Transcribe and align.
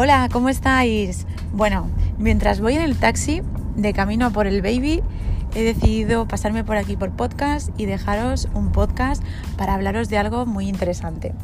Hola, 0.00 0.28
¿cómo 0.30 0.48
estáis? 0.48 1.26
Bueno, 1.52 1.90
mientras 2.18 2.60
voy 2.60 2.76
en 2.76 2.82
el 2.82 2.94
taxi 2.94 3.42
de 3.74 3.92
camino 3.92 4.30
por 4.30 4.46
el 4.46 4.62
baby, 4.62 5.02
he 5.56 5.64
decidido 5.64 6.28
pasarme 6.28 6.62
por 6.62 6.76
aquí 6.76 6.96
por 6.96 7.10
podcast 7.10 7.70
y 7.76 7.86
dejaros 7.86 8.46
un 8.54 8.70
podcast 8.70 9.24
para 9.56 9.74
hablaros 9.74 10.08
de 10.08 10.16
algo 10.16 10.46
muy 10.46 10.68
interesante. 10.68 11.34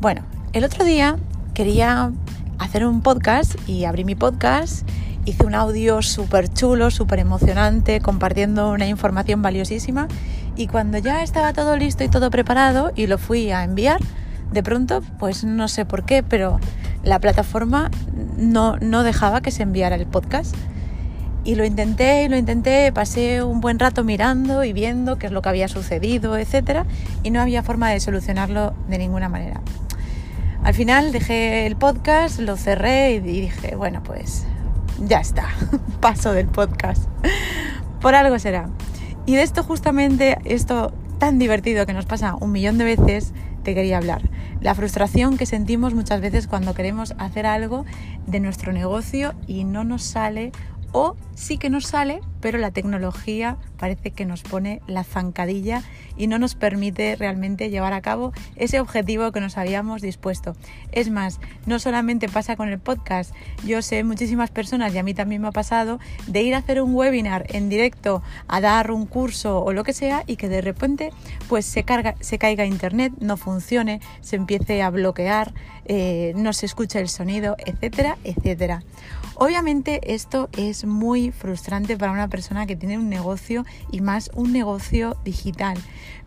Bueno, 0.00 0.22
el 0.54 0.64
otro 0.64 0.86
día 0.86 1.18
quería 1.52 2.12
hacer 2.58 2.86
un 2.86 3.02
podcast 3.02 3.54
y 3.68 3.84
abrí 3.84 4.06
mi 4.06 4.14
podcast, 4.14 4.88
hice 5.26 5.44
un 5.44 5.54
audio 5.54 6.00
súper 6.00 6.48
chulo, 6.48 6.90
súper 6.90 7.18
emocionante, 7.18 8.00
compartiendo 8.00 8.70
una 8.70 8.86
información 8.86 9.42
valiosísima 9.42 10.08
y 10.56 10.66
cuando 10.66 10.96
ya 10.96 11.22
estaba 11.22 11.52
todo 11.52 11.76
listo 11.76 12.04
y 12.04 12.08
todo 12.08 12.30
preparado 12.30 12.90
y 12.96 13.06
lo 13.06 13.18
fui 13.18 13.50
a 13.50 13.64
enviar, 13.64 14.00
de 14.50 14.62
pronto, 14.62 15.02
pues 15.18 15.44
no 15.44 15.68
sé 15.68 15.84
por 15.84 16.06
qué, 16.06 16.22
pero 16.22 16.58
la 17.02 17.18
plataforma 17.18 17.90
no, 18.36 18.76
no 18.76 19.02
dejaba 19.02 19.40
que 19.40 19.50
se 19.50 19.62
enviara 19.62 19.96
el 19.96 20.06
podcast. 20.06 20.54
Y 21.42 21.54
lo 21.54 21.64
intenté 21.64 22.24
y 22.24 22.28
lo 22.28 22.36
intenté, 22.36 22.92
pasé 22.92 23.42
un 23.42 23.60
buen 23.60 23.78
rato 23.78 24.04
mirando 24.04 24.62
y 24.62 24.74
viendo 24.74 25.16
qué 25.16 25.26
es 25.26 25.32
lo 25.32 25.40
que 25.40 25.48
había 25.48 25.68
sucedido, 25.68 26.36
etc. 26.36 26.84
Y 27.22 27.30
no 27.30 27.40
había 27.40 27.62
forma 27.62 27.88
de 27.88 27.98
solucionarlo 28.00 28.74
de 28.88 28.98
ninguna 28.98 29.30
manera. 29.30 29.62
Al 30.62 30.74
final 30.74 31.12
dejé 31.12 31.66
el 31.66 31.76
podcast, 31.76 32.38
lo 32.40 32.58
cerré 32.58 33.14
y 33.14 33.20
dije, 33.20 33.74
bueno, 33.76 34.02
pues 34.02 34.44
ya 34.98 35.20
está, 35.20 35.48
paso 36.00 36.32
del 36.32 36.46
podcast. 36.46 37.08
Por 38.02 38.14
algo 38.14 38.38
será. 38.38 38.68
Y 39.24 39.36
de 39.36 39.42
esto 39.42 39.62
justamente, 39.62 40.38
esto 40.44 40.92
tan 41.18 41.38
divertido 41.38 41.86
que 41.86 41.94
nos 41.94 42.04
pasa 42.04 42.34
un 42.34 42.52
millón 42.52 42.76
de 42.76 42.84
veces, 42.84 43.32
te 43.62 43.74
quería 43.74 43.96
hablar. 43.96 44.22
La 44.60 44.74
frustración 44.74 45.38
que 45.38 45.46
sentimos 45.46 45.94
muchas 45.94 46.20
veces 46.20 46.46
cuando 46.46 46.74
queremos 46.74 47.14
hacer 47.16 47.46
algo 47.46 47.86
de 48.26 48.40
nuestro 48.40 48.72
negocio 48.72 49.32
y 49.46 49.64
no 49.64 49.84
nos 49.84 50.02
sale 50.02 50.52
o 50.92 51.16
sí 51.34 51.56
que 51.56 51.70
nos 51.70 51.86
sale, 51.86 52.20
pero 52.40 52.58
la 52.58 52.70
tecnología 52.70 53.56
parece 53.78 54.10
que 54.10 54.26
nos 54.26 54.42
pone 54.42 54.82
la 54.86 55.04
zancadilla 55.04 55.82
y 56.16 56.26
no 56.26 56.38
nos 56.38 56.54
permite 56.54 57.16
realmente 57.16 57.70
llevar 57.70 57.94
a 57.94 58.02
cabo 58.02 58.32
ese 58.56 58.78
objetivo 58.78 59.32
que 59.32 59.40
nos 59.40 59.56
habíamos 59.56 60.02
dispuesto. 60.02 60.54
Es 60.92 61.10
más, 61.10 61.40
no 61.64 61.78
solamente 61.78 62.28
pasa 62.28 62.56
con 62.56 62.68
el 62.68 62.78
podcast, 62.78 63.34
yo 63.64 63.80
sé 63.80 64.04
muchísimas 64.04 64.50
personas 64.50 64.94
y 64.94 64.98
a 64.98 65.02
mí 65.02 65.14
también 65.14 65.40
me 65.40 65.48
ha 65.48 65.52
pasado 65.52 65.98
de 66.26 66.42
ir 66.42 66.54
a 66.54 66.58
hacer 66.58 66.82
un 66.82 66.94
webinar 66.94 67.46
en 67.48 67.68
directo, 67.68 68.22
a 68.48 68.60
dar 68.60 68.90
un 68.90 69.06
curso 69.06 69.62
o 69.62 69.72
lo 69.72 69.82
que 69.82 69.94
sea 69.94 70.24
y 70.26 70.36
que 70.36 70.48
de 70.48 70.60
repente 70.60 71.10
pues 71.48 71.64
se, 71.64 71.84
carga, 71.84 72.16
se 72.20 72.38
caiga 72.38 72.66
internet, 72.66 73.14
no 73.18 73.36
funcione, 73.36 74.00
se 74.20 74.36
empiece 74.36 74.82
a 74.82 74.90
bloquear, 74.90 75.54
eh, 75.86 76.32
no 76.36 76.52
se 76.52 76.66
escucha 76.66 77.00
el 77.00 77.08
sonido, 77.08 77.56
etcétera, 77.64 78.18
etcétera. 78.24 78.82
Obviamente 79.42 80.12
esto 80.12 80.50
es 80.52 80.84
muy 80.84 81.32
frustrante 81.32 81.96
para 81.96 82.12
una 82.12 82.28
persona 82.28 82.66
que 82.66 82.76
tiene 82.76 82.98
un 82.98 83.08
negocio 83.08 83.64
y 83.90 84.02
más 84.02 84.30
un 84.34 84.52
negocio 84.52 85.16
digital. 85.24 85.78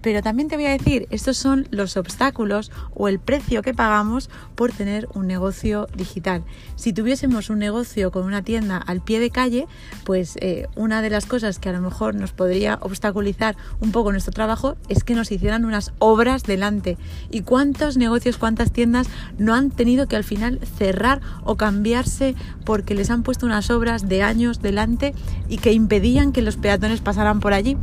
Pero 0.01 0.21
también 0.21 0.49
te 0.49 0.57
voy 0.57 0.65
a 0.65 0.71
decir, 0.71 1.07
estos 1.11 1.37
son 1.37 1.67
los 1.69 1.95
obstáculos 1.95 2.71
o 2.93 3.07
el 3.07 3.19
precio 3.19 3.61
que 3.61 3.73
pagamos 3.73 4.31
por 4.55 4.71
tener 4.71 5.07
un 5.13 5.27
negocio 5.27 5.87
digital. 5.95 6.43
Si 6.75 6.91
tuviésemos 6.91 7.49
un 7.49 7.59
negocio 7.59 8.11
con 8.11 8.25
una 8.25 8.41
tienda 8.41 8.77
al 8.77 9.01
pie 9.01 9.21
de 9.21 9.29
calle, 9.29 9.67
pues 10.03 10.35
eh, 10.41 10.67
una 10.75 11.01
de 11.01 11.11
las 11.11 11.25
cosas 11.25 11.59
que 11.59 11.69
a 11.69 11.73
lo 11.73 11.81
mejor 11.81 12.15
nos 12.15 12.33
podría 12.33 12.79
obstaculizar 12.81 13.55
un 13.79 13.91
poco 13.91 14.11
nuestro 14.11 14.33
trabajo 14.33 14.75
es 14.89 15.05
que 15.05 15.15
nos 15.15 15.31
hicieran 15.31 15.63
unas 15.65 15.93
obras 15.99 16.43
delante. 16.43 16.97
¿Y 17.29 17.41
cuántos 17.41 17.95
negocios, 17.95 18.37
cuántas 18.37 18.71
tiendas 18.71 19.07
no 19.37 19.53
han 19.53 19.69
tenido 19.69 20.07
que 20.07 20.17
al 20.17 20.25
final 20.25 20.59
cerrar 20.77 21.21
o 21.45 21.55
cambiarse 21.55 22.35
porque 22.65 22.93
les 22.93 23.02
han 23.09 23.23
puesto 23.23 23.45
unas 23.45 23.69
obras 23.69 24.07
de 24.07 24.21
años 24.21 24.61
delante 24.61 25.13
y 25.49 25.57
que 25.57 25.73
impedían 25.73 26.31
que 26.31 26.41
los 26.41 26.57
peatones 26.57 27.01
pasaran 27.01 27.39
por 27.39 27.53
allí? 27.53 27.77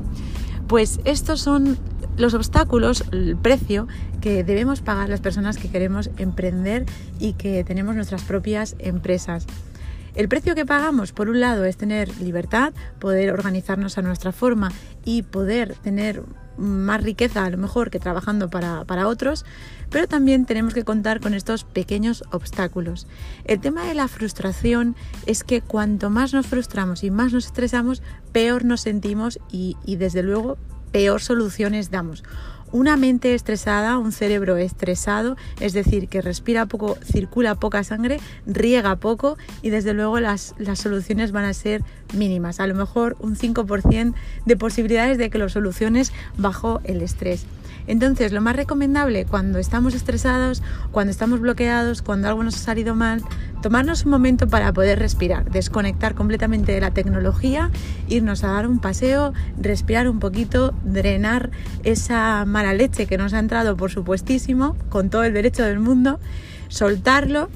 Pues 0.66 1.00
estos 1.04 1.40
son 1.40 1.78
los 2.16 2.34
obstáculos, 2.34 3.04
el 3.12 3.36
precio 3.36 3.88
que 4.20 4.44
debemos 4.44 4.82
pagar 4.82 5.08
las 5.08 5.20
personas 5.20 5.56
que 5.56 5.68
queremos 5.68 6.10
emprender 6.18 6.86
y 7.18 7.32
que 7.32 7.64
tenemos 7.64 7.94
nuestras 7.94 8.22
propias 8.22 8.76
empresas. 8.78 9.46
El 10.14 10.28
precio 10.28 10.54
que 10.54 10.66
pagamos, 10.66 11.12
por 11.12 11.28
un 11.28 11.40
lado, 11.40 11.64
es 11.64 11.76
tener 11.76 12.20
libertad, 12.20 12.72
poder 12.98 13.32
organizarnos 13.32 13.96
a 13.96 14.02
nuestra 14.02 14.32
forma 14.32 14.72
y 15.04 15.22
poder 15.22 15.76
tener 15.76 16.22
más 16.60 17.02
riqueza 17.02 17.44
a 17.44 17.50
lo 17.50 17.56
mejor 17.56 17.90
que 17.90 17.98
trabajando 17.98 18.50
para, 18.50 18.84
para, 18.84 19.08
otros, 19.08 19.44
pero 19.90 20.06
también 20.06 20.46
tenemos 20.46 20.74
que 20.74 20.84
contar 20.84 21.20
con 21.20 21.34
estos 21.34 21.64
pequeños 21.64 22.22
obstáculos. 22.30 23.06
El 23.44 23.60
tema 23.60 23.84
de 23.84 23.94
la 23.94 24.08
frustración 24.08 24.94
es 25.26 25.42
que 25.42 25.62
cuanto 25.62 26.10
más 26.10 26.32
nos 26.32 26.46
frustramos 26.46 27.02
y 27.02 27.10
más 27.10 27.32
nos 27.32 27.46
estresamos, 27.46 28.02
peor 28.32 28.64
nos 28.64 28.82
sentimos 28.82 29.40
y, 29.50 29.76
y 29.84 29.96
desde 29.96 30.22
luego 30.22 30.58
peor 30.92 31.20
soluciones 31.20 31.90
damos. 31.90 32.22
Una 32.72 32.96
mente 32.96 33.34
estresada, 33.34 33.98
un 33.98 34.12
cerebro 34.12 34.56
estresado, 34.56 35.36
es 35.58 35.72
decir, 35.72 36.08
que 36.08 36.20
respira 36.20 36.66
poco, 36.66 36.96
circula 37.02 37.56
poca 37.56 37.82
sangre, 37.82 38.20
riega 38.46 38.96
poco 38.96 39.36
y 39.60 39.70
desde 39.70 39.92
luego 39.92 40.20
las, 40.20 40.54
las 40.58 40.78
soluciones 40.78 41.32
van 41.32 41.44
a 41.44 41.54
ser 41.54 41.82
mínimas. 42.14 42.60
A 42.60 42.66
lo 42.66 42.74
mejor 42.74 43.16
un 43.18 43.36
5% 43.36 44.14
de 44.46 44.56
posibilidades 44.56 45.18
de 45.18 45.30
que 45.30 45.38
lo 45.38 45.48
soluciones 45.48 46.12
bajo 46.36 46.80
el 46.84 47.02
estrés. 47.02 47.44
Entonces, 47.86 48.30
lo 48.32 48.40
más 48.40 48.54
recomendable 48.54 49.24
cuando 49.24 49.58
estamos 49.58 49.94
estresados, 49.94 50.62
cuando 50.92 51.10
estamos 51.10 51.40
bloqueados, 51.40 52.02
cuando 52.02 52.28
algo 52.28 52.44
nos 52.44 52.54
ha 52.54 52.58
salido 52.58 52.94
mal, 52.94 53.22
tomarnos 53.62 54.04
un 54.04 54.10
momento 54.10 54.48
para 54.48 54.72
poder 54.72 54.98
respirar, 54.98 55.50
desconectar 55.50 56.14
completamente 56.14 56.72
de 56.72 56.80
la 56.80 56.92
tecnología, 56.92 57.70
irnos 58.08 58.44
a 58.44 58.48
dar 58.48 58.66
un 58.66 58.78
paseo, 58.78 59.32
respirar 59.58 60.08
un 60.08 60.18
poquito, 60.18 60.74
drenar 60.84 61.50
esa 61.82 62.44
mala 62.46 62.72
leche 62.72 63.06
que 63.06 63.18
nos 63.18 63.34
ha 63.34 63.38
entrado, 63.38 63.76
por 63.76 63.90
supuestísimo, 63.90 64.76
con 64.88 65.10
todo 65.10 65.24
el 65.24 65.34
derecho 65.34 65.62
del 65.64 65.80
mundo, 65.80 66.18
soltarlo 66.68 67.48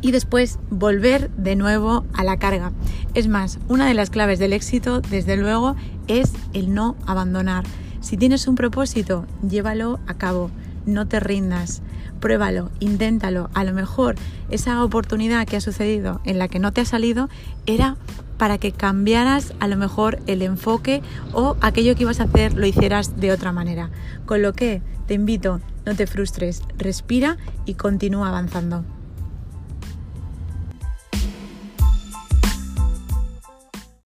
y 0.00 0.10
después 0.10 0.58
volver 0.70 1.30
de 1.30 1.56
nuevo 1.56 2.04
a 2.12 2.24
la 2.24 2.38
carga. 2.38 2.72
Es 3.14 3.28
más, 3.28 3.58
una 3.68 3.86
de 3.86 3.94
las 3.94 4.10
claves 4.10 4.38
del 4.38 4.52
éxito, 4.52 5.00
desde 5.00 5.36
luego, 5.36 5.76
es 6.08 6.32
el 6.52 6.74
no 6.74 6.96
abandonar. 7.06 7.64
Si 8.00 8.18
tienes 8.18 8.46
un 8.46 8.54
propósito, 8.54 9.24
llévalo 9.48 9.98
a 10.06 10.14
cabo, 10.14 10.50
no 10.84 11.08
te 11.08 11.20
rindas, 11.20 11.80
pruébalo, 12.24 12.70
inténtalo. 12.80 13.50
A 13.52 13.64
lo 13.64 13.74
mejor 13.74 14.14
esa 14.48 14.82
oportunidad 14.82 15.46
que 15.46 15.58
ha 15.58 15.60
sucedido 15.60 16.22
en 16.24 16.38
la 16.38 16.48
que 16.48 16.58
no 16.58 16.72
te 16.72 16.80
ha 16.80 16.86
salido 16.86 17.28
era 17.66 17.98
para 18.38 18.56
que 18.56 18.72
cambiaras 18.72 19.52
a 19.60 19.68
lo 19.68 19.76
mejor 19.76 20.20
el 20.26 20.40
enfoque 20.40 21.02
o 21.34 21.58
aquello 21.60 21.94
que 21.94 22.04
ibas 22.04 22.20
a 22.20 22.24
hacer 22.24 22.54
lo 22.54 22.64
hicieras 22.64 23.20
de 23.20 23.30
otra 23.30 23.52
manera. 23.52 23.90
Con 24.24 24.40
lo 24.40 24.54
que 24.54 24.80
te 25.06 25.12
invito, 25.12 25.60
no 25.84 25.94
te 25.94 26.06
frustres, 26.06 26.62
respira 26.78 27.36
y 27.66 27.74
continúa 27.74 28.28
avanzando. 28.28 28.86